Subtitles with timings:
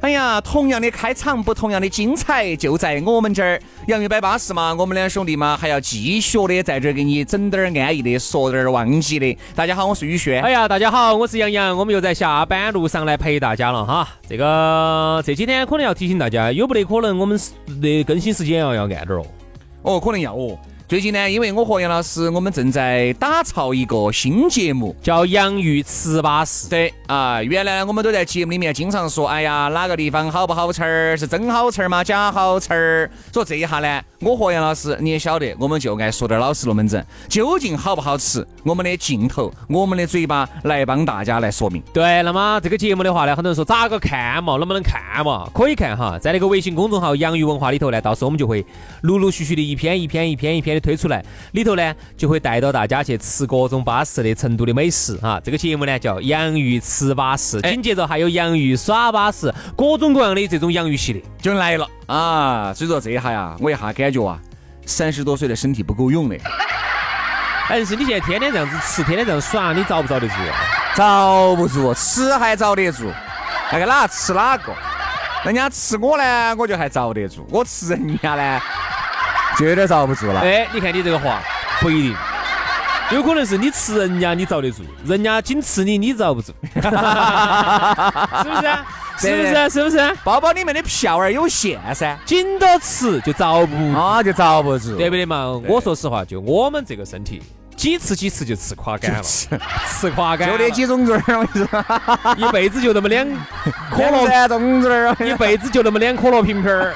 [0.00, 3.60] 哎呀，同样的开场，不同样的精彩，就在我们这儿。
[3.86, 9.36] 洋芋摆巴适嘛，我们两兄弟嘛，还要继续的在这儿给你整点儿安逸的，说点儿忘记的。
[9.54, 10.42] 大家好，我是宇轩。
[10.42, 14.08] 哎呀，大家好，我是杨洋，我们又在下班路上来陪大家了哈。
[14.26, 17.38] 这个这几天可能要提醒大家，有不得可能我们
[17.82, 19.26] 的更新时间要要按点儿哦。
[19.82, 20.58] 哦，可能要哦。
[20.90, 26.66] 最近呢，因为我和杨老师，我们正在打造一个新节目，叫《洋芋糍粑事》。
[26.68, 31.16] 对啊，原来我们都在节目里面经常说，哎呀，哪个地方好不好吃儿？
[31.16, 32.02] 是真好吃吗？
[32.02, 33.10] 假好吃儿？
[33.32, 38.44] 说这一下呢，我和杨老师你也晓得，我们就爱说点老实龙门阵，究竟好不好吃？
[38.64, 41.80] 我们的镜头，我们的嘴巴来帮大家来说明。
[41.92, 44.56] 对，那么这个节目的话呢，很多人说咋个看嘛？
[44.56, 45.48] 能不能看嘛？
[45.54, 48.66] 可以看哈，在那个微信公众号“洋芋文化”里头呢，到时候我们就会
[49.02, 55.40] 陆陆续续的一篇一篇一篇一篇的推出来，里头呢就会带到大家去吃各种巴适的成都的美食哈。
[55.44, 62.72] 这个节目呢叫“洋芋吃巴适”，紧接着还有“洋芋耍巴适”，各种各样的这种洋芋系列就来了啊！
[62.74, 64.38] 所以说这一下呀，我一下感觉啊，
[64.86, 66.36] 三十多岁的身体不够用的。
[67.68, 70.34] 但 是你现在天天这样子吃，天天这样耍，你遭不遭得住？
[70.96, 73.04] 遭不住，吃还遭得住，
[73.72, 74.72] 那个哪吃哪个？
[75.42, 78.60] 人家吃我呢，我就还遭得住；我吃人家呢，
[79.60, 80.40] 就有点遭不住了。
[80.40, 81.42] 哎，你看你这个话
[81.80, 82.16] 不一定，
[83.12, 86.80] 有可能是你吃人家你遭得住，人家仅吃你你遭不住， 是
[88.48, 88.72] 不是？
[89.18, 89.68] 是不是？
[89.70, 90.16] 是不是？
[90.24, 95.60] 包包里面的票儿有限噻，紧到吃就遭不住，啊就遭不住，对不对嘛？
[95.68, 97.42] 我说实话，就我们这个身体。
[97.80, 101.84] 几次几次就吃垮干了，吃垮干 就那几 种子儿，我跟你说，
[102.36, 103.26] 一辈子就那么两
[103.90, 106.94] 可乐三种子儿，一辈子就那么两可乐瓶瓶儿。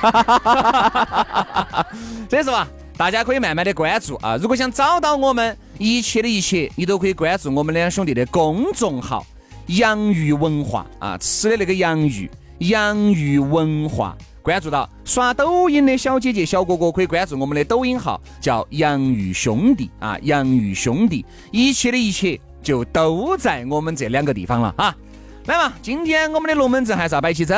[2.29, 2.69] 所以说啊，
[2.99, 4.37] 大家可以慢慢的关注啊。
[4.37, 9.25] 如果想找到我们一切的一切，你都可以关注我们两兄弟的公众号
[9.69, 14.15] “洋芋文化”啊，吃的那个洋芋，洋芋文化。
[14.45, 24.95] 关注到刷抖音的小姐姐、小哥哥，可以关注我们的抖音号，叫“洋芋兄弟”啊，“洋芋兄弟”，一切的一切就都在我们这两个地方了哈。
[25.47, 27.55] 来嘛，今天我们的龙门阵还是要摆起走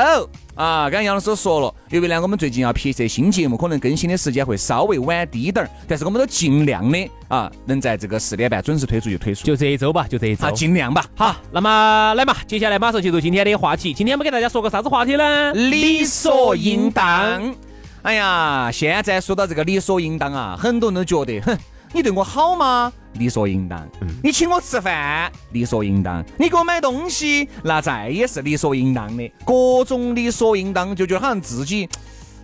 [0.56, 0.91] 啊！
[0.91, 11.06] 刚刚杨老师说了，因为呢我们最近要拍摄新节目，可能更新的时间会稍微晚低点儿，但是我们都尽量的啊，能在这个四点半准时推出就推出，就这一周吧，就这一周，啊尽量吧。
[11.14, 13.94] 好，那么来嘛，接下来马上进入今天的话题。
[13.94, 15.52] 今天我们给大家说个啥子话题呢？
[15.52, 17.54] 理所应当。
[18.02, 21.56] 哎呀，现在说到这个理所应当啊，很多人都觉得，哼。
[21.92, 22.92] 你对我好吗？
[23.16, 23.87] 理所应当。
[24.22, 26.25] 你请我吃饭，理所应当。
[26.38, 29.31] 你给我买东西，那再也是理所应当的。
[29.44, 31.88] 各种理所应当，就觉得好像自己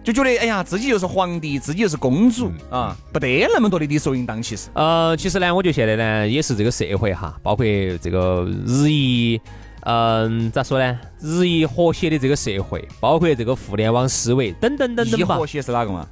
[0.03, 4.43] 就觉得，哎呀，自己就是皇帝，自己就是公主啊，不得那么多的理所应当。
[4.43, 7.65] 其实，呃，其实呢，我觉得现在呢，也是这个社会哈，包括
[8.01, 9.41] 这个日益，
[9.83, 10.99] 嗯，咋说呢？
[11.21, 15.37] 日益和谐的这个社会，包括这个互联网思维等等等等吧。
[15.37, 16.07] 和谐是哪个嘛？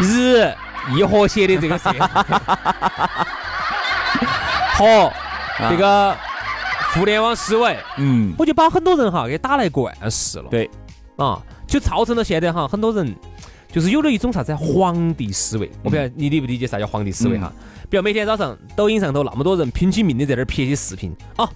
[0.00, 0.52] 日。
[0.94, 1.98] 易和谐的这个社会
[4.76, 5.12] 和
[5.70, 6.16] 这个
[6.92, 10.44] 互联网思维，嗯，我就把很多人哈给打来惯事了。
[10.50, 10.70] 对，
[11.16, 13.14] 啊，就造成了现在哈很多人
[13.72, 15.70] 就是有了一种啥子皇帝思维。
[15.82, 17.52] 我不晓得你理不理解啥叫皇帝思维哈？
[17.88, 21.48] 比如每天早上抖音上头那么多人拼起命的在那儿拍些视频啊。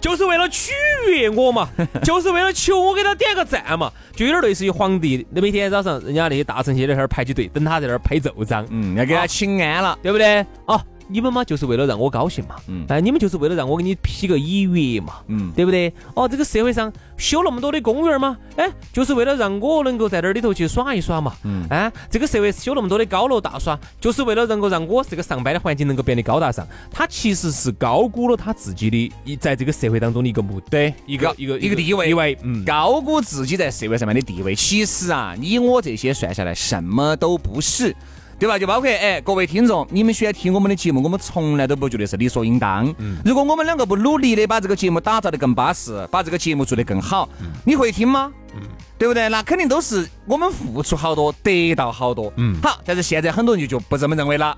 [0.00, 0.72] 就是为了取
[1.06, 1.68] 悦我嘛，
[2.02, 10.44] 就是为了求我给他点个赞嘛，就有点类似于皇帝，那每天早上人家那些大臣些在那儿排起队，等他在那儿拍奏章，嗯，要给他请安了，对不对？
[10.66, 10.80] 哦。
[11.10, 15.92] 你们嘛，就是为了让我高兴嘛，嗯，哎，你们就是为了让我给你批个一月嘛，嗯，对不对？
[16.14, 26.66] 哦，这个社会上修那么多的公园嘛，哎，就是为了让我能够在那里头去耍一耍嘛，嗯，哎，这个社会修那么多的高楼大厦，就是为了能够让我这个上班的环境能够变得高大上。
[26.90, 34.54] 他其实是高估了他自己的一在这个社会当中的一个目的，一个一个一个地位，地位，嗯，高估自己在社会上面的地位。
[34.54, 37.94] 其实啊，你我这些算下来什么都不是。
[38.40, 38.58] 对吧？
[38.58, 42.88] 就包括哎，各位听众，你们喜欢听我们的节目，我们从来都不觉得是理所应当。
[42.98, 47.28] 嗯如果我们两个不努力的把这个节目打造的更巴适，把这个节目做得更好，
[47.66, 48.32] 你会听吗？
[48.54, 48.62] 嗯
[48.98, 49.28] 对不对？
[49.28, 52.32] 那肯定都是我们付出好多，得到好多。
[52.36, 54.56] 嗯，好，但是现在很多人就就不这么认为了。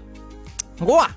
[0.80, 1.10] 我啊，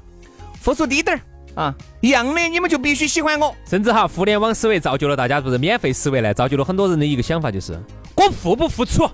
[0.60, 3.56] 付出低点儿啊，一样的，你们就必须喜欢我。
[3.68, 7.80] 甚至哈，互联网思维造就了大家不是免费思维呢，造就了很多人的一个想法就是，
[8.16, 9.10] 我付不付出？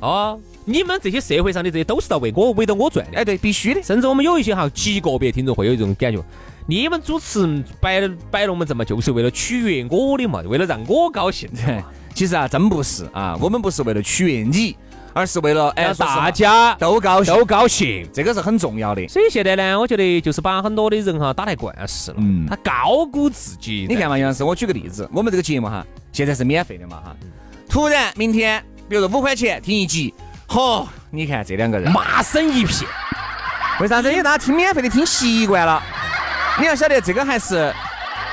[0.00, 0.40] 哦。
[0.68, 3.80] 你们这些社会上的这些都是到为我围着我转的，哎，对，必须的。
[3.82, 6.20] 甚至我们有一些哈极个别听众会有这种感觉，
[6.66, 11.48] 你们主持摆摆龙门阵嘛，就是为了取悦我的嘛，为了让我高兴。
[12.12, 14.76] 其实啊，真不是啊，我们不是为了取悦你，
[15.12, 19.06] 而是为了哎大家都高兴，都高兴，这个是很重要的。
[19.06, 23.86] 所以现在呢，我觉得就是把很多的人哈打来惯事了，嗯，他高估自己。
[23.88, 27.16] 你看嘛，杨老师，我举个例子，我们这个节目哈，现在是免费的嘛哈，
[27.68, 30.12] 突然明天，比如说五块钱听一集。
[30.48, 32.88] 嚯，你看这两个人骂声一片，
[33.80, 34.10] 为啥子？
[34.10, 35.82] 因为大家听免费的听习惯了，
[36.58, 37.74] 你要晓得这个还是，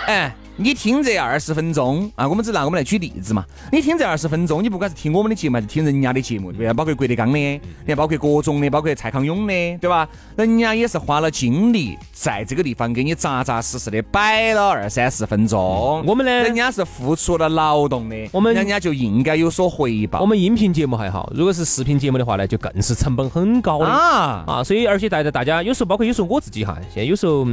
[0.07, 0.33] 哎。
[0.56, 3.44] 你听这二十分钟啊，我们只拿我们来举例子嘛。
[3.72, 6.74] 你听这二十分钟，你不管是听我们的节目还是听人家的节目，对不对？
[6.74, 10.08] 包括郭德纲的，你看包括各种的，包括蔡康永的，对吧？
[10.36, 16.04] 人家也是花了精力在这个地方给你扎扎实实的摆了二三十分钟。
[16.06, 20.20] 我们呢，人家是付出了劳动的，我们人家就应该有所回报。
[20.22, 24.64] 我们音频节目还好，如果是视频节目的话呢，就更是成本很高的啊啊！
[24.64, 27.44] 所以而且大家大家有时候包括有时候我自己哈，现在有时候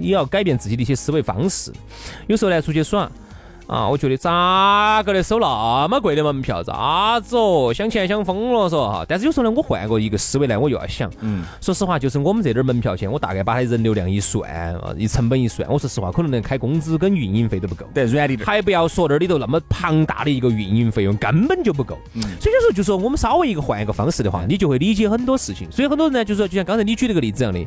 [0.00, 1.70] 也要改变自己的一些思维方式，
[2.26, 3.10] 有时候呢出去耍。
[3.68, 7.70] 啊，我觉得咋个的收那么贵的门票，咋子哦？
[7.70, 9.04] 想钱想疯了，说哈。
[9.06, 17.84] 但是有时候呢，我换过一个思维呢，我又要想，嗯，说实话，就是我们这点门票钱，我大概把它人流量一算，啊，一成本一算，我说实话，可能连开工资跟运营费都不够。
[17.92, 21.98] 对，软的还不要说那里头那么庞大的一个运营费用，根本就不够。
[22.14, 22.22] 嗯。
[22.40, 25.70] 所以有时候就说我们稍微一个换一个方式的话，你就会理解很多事情。
[25.70, 27.60] 所以很多人呢，就说就像刚才你举那个例子一样的。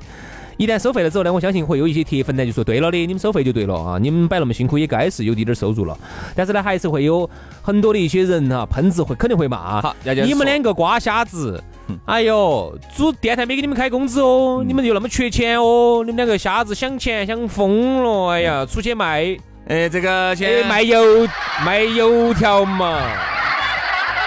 [0.57, 5.97] 一旦收费了之后呢，我相信会有一些铁粉呢就说对了的，你们收费就对了啊，你们摆那么辛苦也该是有滴点收入了。
[6.35, 7.27] 但是呢，还是会有
[7.61, 11.63] 很多的一些人哈，喷子会肯定会骂，你们两个瓜瞎子，
[12.05, 19.35] 哎呦，主电台没给你们开工资哦，你们又那么缺钱哦，你们两个瞎子想钱想疯了，哎呀，出去卖，
[19.67, 21.27] 哎，这个去卖油
[21.65, 23.01] 卖油条嘛，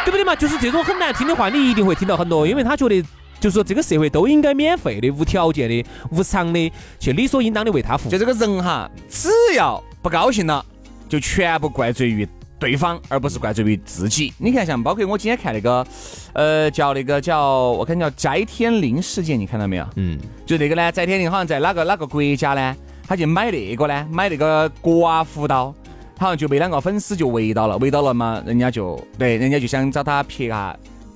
[0.05, 0.35] 对不对嘛？
[0.35, 3.05] 就是这种很难听的话，你一定会听到很多，因为他觉得。
[3.41, 8.13] 就是说，这个社会都应该免费的、无条件的、无偿的，去理所应当的为他服务。
[8.13, 10.65] 就这个人哈，只要不高兴了，
[11.09, 12.27] 就全部怪罪于
[12.59, 14.33] 对方，而不是怪罪于自己。
[14.39, 15.87] 你看，像包括我今天看那个，
[16.33, 19.87] 呃，叫那个叫我看叫翟天临事件，你看到没有？
[19.97, 20.19] 嗯。
[20.47, 22.75] 就那个呢，翟天临好像在哪个哪个国家呢？
[23.07, 25.75] 他就买那个呢，买那个刮胡刀，
[26.19, 30.75] 好像就被两个粉丝就围到了，围到了嘛，人家就对，人家就想找他撇下。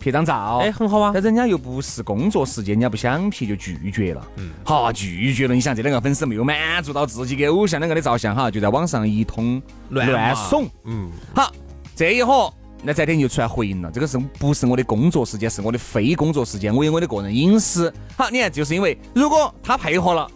[0.08, 1.10] 拍张照，哎，很好啊。
[1.12, 4.26] 但人家又不是工作时间，人家不想拍就拒绝了。
[4.36, 5.54] 嗯，好，拒绝了。
[5.54, 9.60] 你想这两个粉丝没有满足到自己给偶像两个的照相，哈，就在网上一通
[9.90, 10.66] 乱怂。
[10.84, 11.52] 嗯，好，
[11.94, 12.52] 这一伙
[12.82, 17.92] 那翟天就出来回应了，这个是不是我的工作时间，是我的非工作时间，我有我的个人隐私。
[18.16, 20.26] 好，你看，就是因为如果他配合了，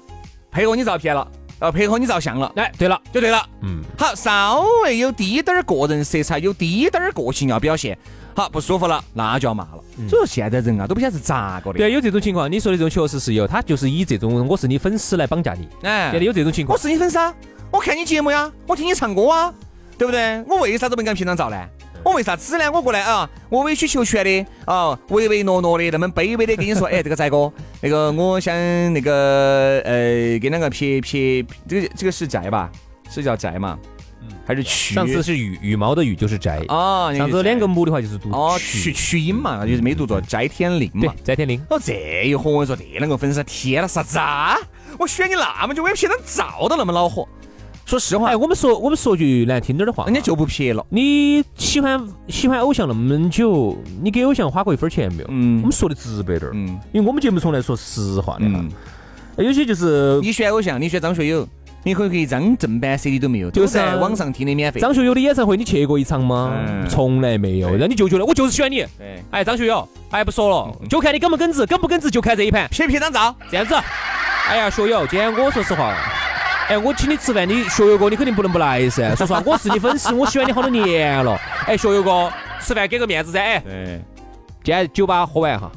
[0.51, 1.27] 配合你照片了，
[1.62, 3.41] 呃，配合你照相了，哎，对了，就对了。
[3.61, 7.97] 嗯，好，稍微有滴点儿个人色彩，有滴点儿个性要表现。
[8.35, 9.85] 好不舒服了，那就要骂了。
[10.09, 11.79] 所以说现在人啊，都不晓得是咋个的。
[11.79, 15.69] 对，有这种情况，你说的这种确实是有，他就是以这种我是你粉丝来绑架你。
[15.82, 16.75] 哎，现在有这种情况。
[16.75, 17.32] 我是你粉丝啊，
[17.70, 19.55] 我看你节目呀，我听你唱歌啊，
[19.97, 20.43] 对不对？
[20.49, 21.56] 我为啥子不敢平常照呢？
[22.05, 22.71] 我为啥子呢？
[22.73, 28.55] 我过来啊，我委曲求全的啊，唯唯诺诺的，那么卑微的跟你说， 哎，这个翟哥，那个我想
[28.93, 32.71] 那个呃，给两个撇撇，这个这个是翟吧？
[33.11, 33.79] 是叫翟嘛？
[34.44, 41.61] 还是曲，上次是羽羽毛的羽就是翟啊，上次两个母的话就是读哦曲曲音嘛，那就是没读作翟天临嘛，翟天临。
[41.71, 44.56] 哦，这一伙我说这两个粉丝，天了，啥子啊？
[44.99, 47.29] 我选你那么久，我也拍张照都那么恼火。
[47.93, 50.82] 说实话，哎，我们说我们说句难听点的话，人家就不撇了。
[50.89, 55.27] 你喜欢喜欢偶像那么久，你给偶像花过一分钱没有？
[55.29, 58.65] 嗯，我们说的直白点儿，嗯，因为我们节目从来说实话的嘛。
[59.37, 61.46] 有些就是你选偶像，你选张学友。
[61.84, 64.81] 你可以一张正版 CD 都没有，就是在网上听的免费。
[64.81, 66.56] 张学友的演唱会你去过一场吗？
[66.89, 67.77] 从来没有。
[67.77, 68.87] 那你就觉得我就是喜欢你。
[69.32, 72.67] 哎，张学友，哎，不说了，就看你耿不耿直，耿不耿直就看这一盘。
[72.70, 73.75] 拍拍张照，这样子。
[74.49, 75.93] 哎呀，学友，今天我说实话，
[76.69, 79.15] 哎，我请你吃饭，你学友哥你肯定不能不来噻。
[79.15, 81.39] 说实话，我是你粉丝，我喜欢你好多年了。
[81.67, 83.41] 哎，学友哥，吃饭给个面子噻。
[83.41, 83.63] 哎，
[84.65, 85.71] 今天酒吧喝完哈。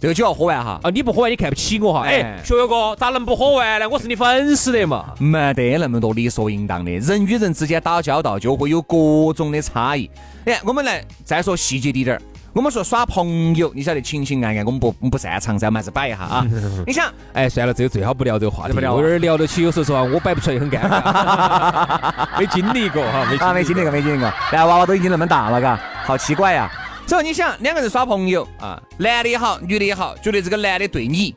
[0.00, 3.88] 这个酒要喝完哈，啊你不喝完你看不起我哈，哎，学友哥咋能不喝完呢？
[3.88, 10.10] 我是你粉丝的嘛，没得那么多理所应当的，人与人之间打交道就会有各种的差异。
[10.44, 12.22] 哎，我们来再说细节滴点儿，
[12.54, 16.46] 我们说耍朋友，你晓得情情爱爱，我们不不擅长噻，我们还是摆一下啊。
[16.86, 22.28] 你想，哎，算了，这个最好不聊这个话题，不聊有点聊得起，有时候说话我摆不出来，很尴尬。
[22.38, 24.32] 没经历过哈，没啊，没经历过，没经历过。
[24.52, 26.70] 但娃娃都已经那么大了，嘎，好奇怪呀。
[27.08, 31.34] 所以你想，两个人耍朋友啊，男的也好，女的也好，觉得这个男的对你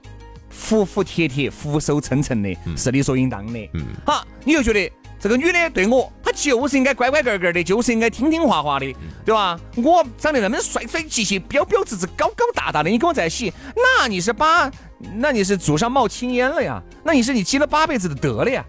[0.52, 3.70] 服服帖帖、俯首称臣的，是理所应当的。
[3.74, 4.92] 嗯，好，你又觉得。
[5.20, 8.96] 这个女的对我，她就是应该乖乖个个的，就是应该听听话话的，
[9.26, 9.60] 对吧？
[9.76, 14.72] 我长得那么帅帅气气、标标致致、高高大大的，你跟我在一起，那你是把，
[15.16, 16.82] 那你是祖上冒青烟了呀？
[17.04, 18.64] 那你是你积了八辈子的德了呀？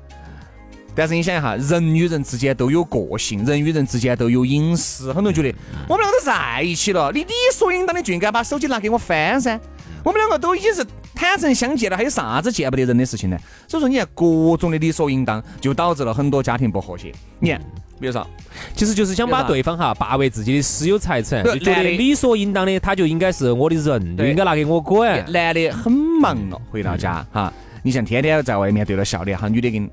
[0.94, 5.12] 但是你想一下，人与人之间都有个性，人与人之间都有隐私。
[5.12, 9.60] 很多人觉得我们两个都在一起了，你理所应当的就应该把手机拿给我翻噻。
[10.08, 10.82] 我们两个都已经是
[11.14, 13.36] 坦诚相见了，还有啥子见不得人的事情呢？
[13.66, 17.12] 所以说，你看各种的理所应当，就导致了很多家庭不和谐。
[17.40, 17.60] 你看，
[18.00, 18.26] 比如说，
[18.74, 25.30] 其实就是想把对方哈霸为自己的私有财产，就觉得理所应当的，他就应该是我的人，就应该拿给我管。
[25.30, 29.90] 男的很忙了，回到家哈，你像天天在外面对着笑脸哈，女的给你，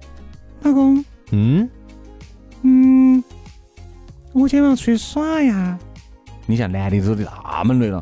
[0.61, 1.69] 老公，嗯
[2.61, 3.21] 嗯，
[4.31, 5.77] 我今晚要出去耍呀。
[6.45, 8.01] 你像男的都那么累了。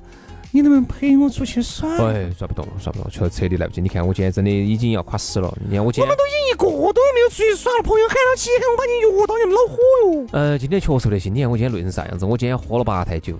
[0.55, 1.89] 你能不能陪我出去耍？
[2.05, 3.81] 哎，耍不动了，耍不动，确实彻底来不及。
[3.81, 5.51] 你看，我今天真的已经要垮死了。
[5.67, 10.27] 你看我今天，我们都已经一个多月没有出去耍了，朋友喊到起，喊我把你约到，你恼火哟。
[10.31, 11.33] 呃，今天确实不得行。
[11.33, 12.23] 你看我今天累成啥样子？
[12.23, 13.33] 我今天喝了八台酒，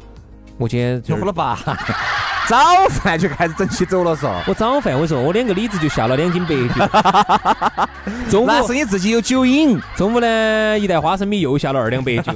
[0.58, 1.56] 我今天就 喝了八。
[2.50, 2.58] 早
[2.90, 7.88] 饭就开始整起走了，嗦我早饭，我说我两个李子就下了两斤白酒。
[8.28, 9.80] 中午那是你自己有酒瘾。
[9.96, 12.34] 中午呢，一袋花生米又下了二两白酒。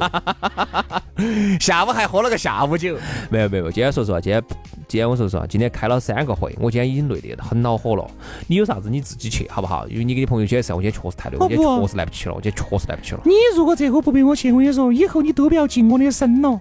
[1.59, 2.95] 下午还喝了个下午酒。
[3.29, 4.43] 没有没有，今天说实话，今天
[4.87, 8.09] 今天我说实话，今天开了三个会，我今天已经累得很恼火了。
[8.47, 9.87] 你有啥子你自己去好不好？
[9.87, 13.21] 因为你跟你朋友解释，我今天确实太累，我今天确实来不起了，我今天确实来不起了。
[13.25, 16.59] 你如果这会不陪我去，我跟你说，以后你都不要进我的身了。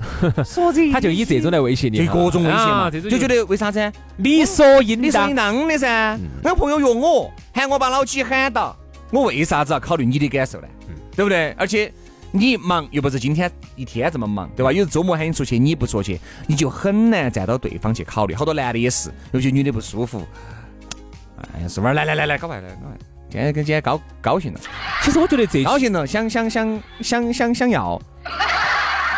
[0.46, 3.92] 说这，他就以这种来威胁你，就各种威胁嘛，就觉得为啥子？
[4.16, 6.18] 理所应理所应当的噻。
[6.42, 8.74] 我朋友约我，喊我把老几喊到，
[9.10, 10.68] 我为啥子要考虑你的感受呢？
[11.14, 11.50] 对不对？
[11.58, 11.92] 而且
[12.32, 14.72] 你忙又不是今天一天这么忙，对吧？
[14.72, 18.34] 有时周末喊你出去，你不出去，你就很难站到对方去考虑。
[18.34, 20.26] 好多男的也是，有些女的不舒服，
[21.54, 22.96] 哎呀，是玩来来来来，搞快来搞快。
[23.28, 24.60] 今天跟今天高高兴了。
[25.02, 28.00] 其实我觉得这高兴了，想想想想想想要。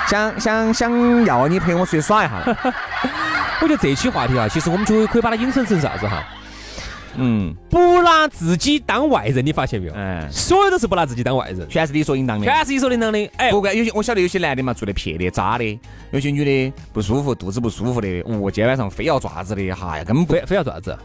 [0.09, 2.43] 想想想要你陪我出去耍一下，
[3.63, 6.23] 我觉得这期话题啊，其实我们就可以把它引申成啥子哈？
[7.17, 9.93] 嗯，不拿自己当外人，你发现没有？
[9.95, 13.31] 嗯，所有都是不拿自己当外人，全是理所应当的，全是理所应当的。
[13.37, 15.79] 哎，不管有些我晓得有些男的嘛，做的撇的、渣的；
[16.11, 20.97] 有些女的不舒服、肚子不舒服的，哦，今天晚上非要爪子的，哈呀，根本不非要爪子。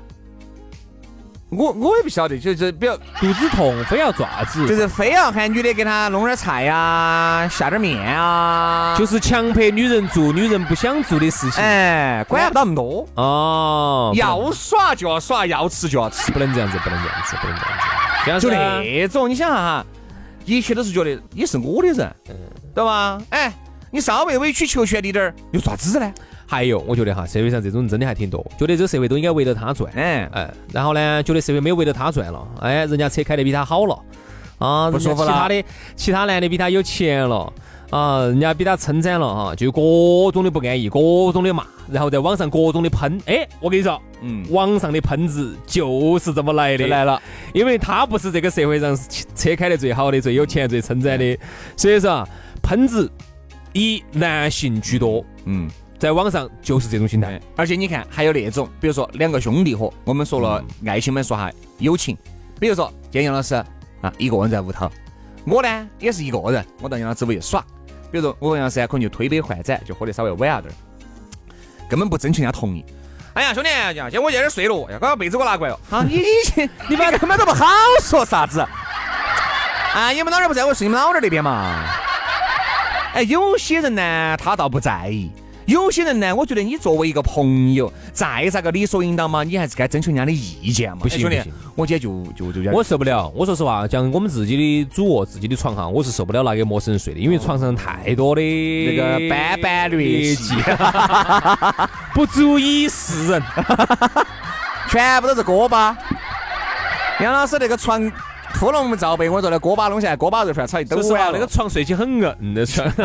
[1.50, 11.64] 我我也不晓得，就是比较肚子痛，非要爪子，就是非要喊女的给他弄点菜呀，下点面啊，就是强迫女人做女人不想做的事情。
[11.64, 18.46] 哎，管不到那么多哦，要耍就要耍，要吃就要吃，不能这样子，不能这样子，不能这样子。
[18.46, 19.86] 就那种，你想哈，
[20.44, 22.14] 一切都是觉得你是我的人，
[22.76, 23.18] 对吧？
[23.30, 23.54] 哎，
[23.90, 26.14] 你稍微委曲求全一点儿，有啥子呢？
[26.50, 30.28] 还有，我觉得哈，社会上这种人真的还挺多，觉得这个社会都应该围着他转，哎。
[30.32, 34.00] 哎，然后呢，觉得社会没有围着他转了，哎，人家车开得比他好了，
[34.58, 35.64] 啊，不舒服了，其他的
[35.98, 37.52] 其他男的比他有钱了，
[37.90, 41.00] 啊，人家比他称赞了哈，就各种的不安逸，各
[41.34, 47.22] 种的骂，然后在网上各种的喷，哎，我跟你说，嗯，网上的喷子就是这么来的，来了，
[47.54, 48.98] 因为他不是这个社会上
[49.36, 51.38] 车开得最好的、最有钱、最称赞的，
[51.76, 52.26] 所以说
[52.64, 53.12] 喷子
[53.74, 55.70] 以男性居多，嗯。
[56.00, 62.16] 在网上就是这种心态，而且你看还有那种，比如说两个兄弟伙，我们说了爱情，我们说哈友情。
[62.60, 63.56] 比如说，今天杨老师
[64.02, 64.92] 啊一个人在屋头，
[65.46, 67.62] 我呢也是一个人，我到杨老师屋去耍。
[68.12, 70.70] 比如说我和杨老师可能就推杯换盏，就喝得稍微晚点儿，
[71.90, 72.86] 根本不征求人家同意。
[73.34, 75.80] 哎呀，兄弟，今天我在这儿睡了，要把被子给我拿过来哦。
[75.90, 76.22] 好，你
[76.56, 77.66] 你你们根本都不好
[78.02, 78.60] 说啥子。
[79.94, 81.84] 啊，你们老儿不在我睡你们老儿那边嘛？
[83.14, 85.32] 哎，有些人呢，他倒不在意。
[85.68, 91.00] 有些人呢，我觉得你作为一个朋友，再咋个理所应当嘛，你还是该征求人家的意见嘛。
[91.02, 91.42] 不行，兄弟，
[91.76, 93.28] 我今天就就就我受不了。
[93.36, 100.56] 我说实话，像我们自己的主卧、自己的床哈，我是受不了拿给陌生人睡的，因为床上太多的那个斑斑劣迹，
[102.16, 103.44] 不足以示人，
[104.90, 105.98] 全部都是锅巴。
[107.20, 108.10] 杨老师那个床
[108.54, 112.90] 铺龙罩被，我说那锅巴弄下来，锅巴肉片炒一兜碗那个床睡起很硬的床。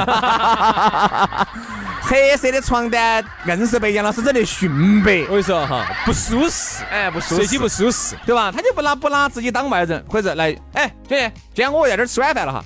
[2.12, 8.52] 黑色的床单硬是被杨老师整得逊白，我跟你说哈，不舒适，哎，不舒适，睡起不舒适，对吧？
[8.52, 12.62] 他就不拿不拿自己当外人，或者来，哎，兄弟，今天我在这儿吃晚饭了哈。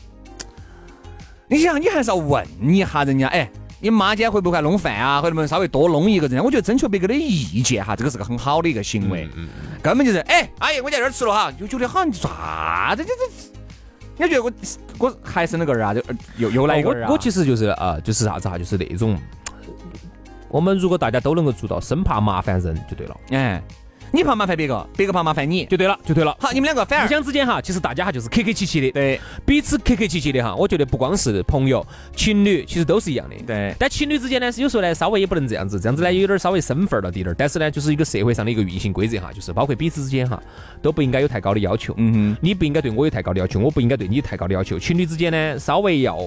[1.46, 3.48] 你想，你还是要问一下人家，哎，
[3.78, 5.20] 你妈今天会不会弄饭啊？
[5.20, 6.42] 或者能不能稍微多弄一个人？
[6.42, 9.28] 我觉得征求别个的意见哈，这个是个很好的一个行为。
[9.36, 9.78] 嗯嗯。
[9.80, 13.35] 根本就是，哎，阿姨，我在这儿吃了哈，就觉得好像啥子这这，
[14.18, 14.52] 你觉得我
[14.98, 15.94] 我还是那个人啊？
[15.94, 16.02] 就
[16.38, 17.12] 又又来一个人啊？
[17.12, 18.56] 我其实就是啊，就是啥子哈？
[18.58, 19.18] 就是那种，
[20.48, 23.16] 我们如果大家都能够做到，生怕麻烦人就对了。
[23.30, 23.62] 哎。
[24.12, 26.36] 你怕麻烦别个，别个怕麻烦你，就对了，就对了。
[26.40, 30.54] 好，你们两个反而互相之间哈，其实大家哈就是客客气气的，对，彼此客客气气的哈。
[30.54, 33.74] 我觉得不光是朋友、情侣，其实都是一样的，对。
[33.78, 37.34] 但情侣之间呢，是有时候呢，稍微也不能这样子，这样子呢，有点稍微生分了滴点儿。
[37.36, 40.40] 但是呢，就是一个社会上的一个运行规则哈，就是包括彼此之间哈，
[40.80, 41.94] 都不应该有太高的要求。
[41.96, 44.78] 嗯哼，你不应该对我有太高的要求，我不应该对你太高的要求。
[44.78, 46.18] 情侣之间呢，稍微要。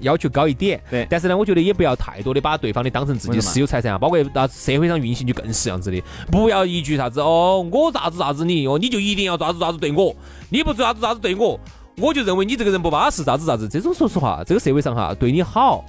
[0.00, 10.14] 要求高一点，对，但是呢，我觉得也不要太多的把对方的当成自己私有财产啊，包括那社会上运行就更是这样子的，不要一句啥子哦，我咋子咋子你哦，你就一定要咋子咋子对我，
[10.50, 11.58] 你不做啥子咋子对我，
[11.98, 15.84] 我就认为你这个人不巴适，咋子咋子，这种说实话，这个社会上哈，对你好。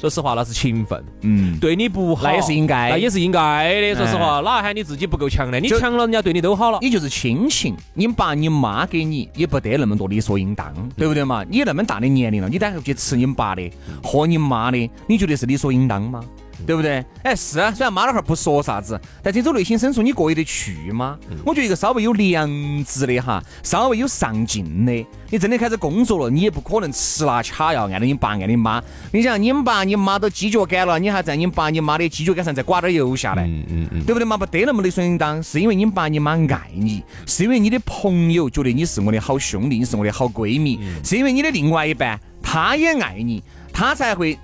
[0.00, 1.02] 说实话，那是情分。
[1.22, 3.96] 嗯，对你不好，那也是应该，那也是应该的。
[3.96, 5.58] 说实话，哪喊你自己不够强呢？
[5.58, 6.78] 你强了，人家对你都好了。
[6.80, 11.44] 你就是亲情，你爸你妈给你也不得那么多理所应当，对不对嘛？
[11.48, 13.70] 你那么大的年龄了，你还去吃你爸的，
[14.02, 16.22] 喝你妈的，你觉得是理所应当吗？
[16.66, 17.04] 对不对？
[17.22, 21.18] 哎，是啊，虽然妈老汉儿不说啥子，但这种内心深处你过意得去吗？
[21.44, 22.48] 我觉得一个稍微有良
[22.84, 28.82] 知的哈，稍微有上进的，你真的开始工作了，你也不可能吃拿卡要按照你爸按你妈。
[29.12, 34.36] 你想，你们爸你妈都鸡脚杆了，你还在你爸你妈的鸡脚杆上再刮点油下来，嗯嗯嗯，对不对嘛？
[34.36, 44.38] 不得那么理所应当，是因为你爸你妈爱你，是因为你的朋友觉得你是我的好兄弟，你是我的好闺蜜，是因为你的另外一半他也爱你，他才会。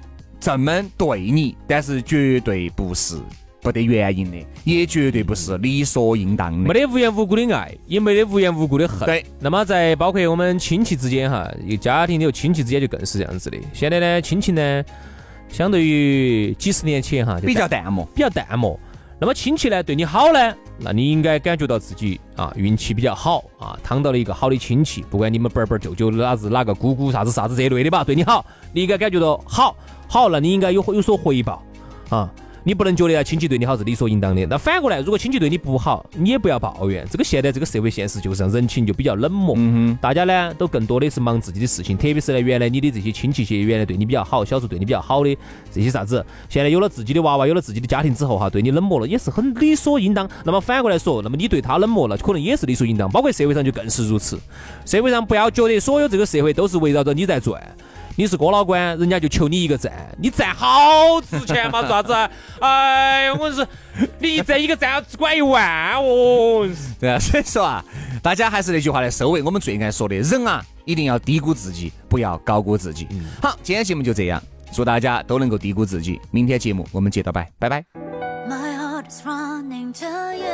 [0.45, 3.17] 这么对你，但是绝对不是
[3.63, 6.69] 不得原因的，也绝对不是理所应当的。
[6.71, 9.07] 没得无缘无故的爱，也没得无缘无故的恨。
[9.07, 9.25] 对。
[9.41, 13.57] 那么在包括我们亲戚之间哈，一个家庭里头亲戚之间就更是这样子的。
[13.73, 14.85] 现在呢，亲情呢，
[15.49, 18.79] 相对于几十年前哈，比较淡漠，比较淡漠。
[19.19, 29.75] 那么亲戚呢对你好呢，那你应该感觉到自己啊运气比较好啊，趟到了一个好的亲戚，不管你们伯伯、舅舅、哪子哪个姑姑啥子啥子这类的吧，对你好，你应该感觉到好。
[30.09, 31.63] 好，那你应该有有所回报
[32.09, 32.31] 啊！
[32.67, 34.47] 你不能觉得亲戚对你好是理所应当的。
[34.47, 37.07] 那反过来，如果亲戚对你不好，你也不要抱怨。
[37.11, 39.55] 这个现在这个社会现实就是这样，人情就比较冷漠。
[39.59, 45.37] 嗯哼，大家呢都更多的是忙自己的事情，特别是呢原来你的这些亲戚些原来对你比较好，小时候对你比较好的
[45.71, 50.27] 这些啥子，现在有了自己的娃娃，有了自己的家庭之后哈，对你冷漠了也是很理所应当。
[50.43, 53.11] 那么反过来说，那么你对他冷漠了，可能也是理所应当。
[53.11, 54.41] 包括社会上就更是如此。
[54.87, 57.63] 社会上不要觉得所有这个社会都是围绕着你在转。
[58.17, 61.87] 你是哥老倌，人家就求你一个赞，你赞好值钱嘛？
[61.89, 62.13] 啥子？
[62.61, 63.67] 哎呀，我是
[64.19, 66.69] 你这一个赞只管一万哦。
[67.01, 67.85] 对啊，所以说啊，
[68.23, 73.09] 大家还是那句话来收尾，我们最爱说的人啊，一定要低估自己，不要高估自己。
[73.43, 74.41] 好，今天节目就这样，
[74.73, 76.21] 祝大家都能够低估自己。
[76.31, 77.85] 明天节目我们接着拜，拜拜。
[78.49, 80.45] My heart is running to you.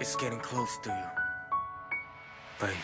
[0.00, 1.06] It's getting close to you,
[2.58, 2.74] babe.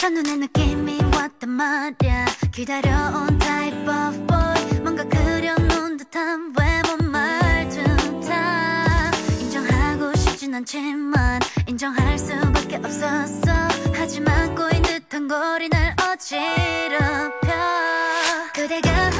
[0.00, 2.26] 첫눈에 느낌이 왔단 말야.
[2.52, 4.80] 기다려온 type of boy.
[4.82, 7.82] 뭔가 그려놓은 듯한 외모 말투
[8.28, 9.10] 다.
[9.40, 13.50] 인정하고 싶진 않지만 인정할 수밖에 없었어.
[13.94, 17.48] 하지만 꼬인 듯한 거리 날 어지럽혀.
[18.54, 19.10] 그대가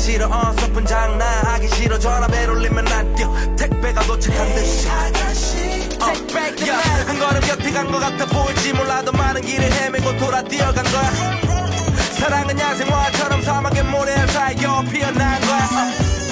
[0.00, 0.26] 싫어.
[0.28, 1.98] 어설픈 장난 하기 싫어.
[1.98, 3.32] 전화벨 울리면 안 뛰어.
[3.56, 4.88] 택배가 도착한 듯이.
[4.88, 6.06] 어,
[7.06, 11.12] 한 걸음 곁에 간 것 같아 보일지 몰라도 많은 길을 헤매고 돌아 뛰어간 거야.
[12.18, 15.68] 사랑은 야생화처럼 사막의 모래알 사이 하여 피어난 거야.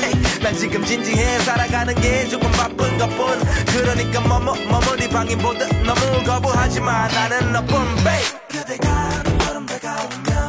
[0.05, 3.39] uh, 난 지금 진지해 살아가는 게 조금 바쁜 것뿐.
[3.67, 7.07] 그러니까 머머 머머 네 방임보다 너무 거부하지 마.
[7.09, 7.85] 나는 너뿐.
[7.97, 10.48] Babe 그대가 너처럼 다가오면